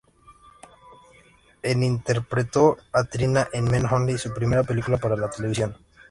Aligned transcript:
En 1.61 1.83
interpretó 1.83 2.77
a 2.91 3.03
Trina 3.03 3.47
en 3.53 3.65
"Men 3.65 3.85
Only", 3.85 4.17
su 4.17 4.33
primera 4.33 4.63
película 4.63 4.97
para 4.97 5.15
la 5.15 5.29
televisión. 5.29 5.75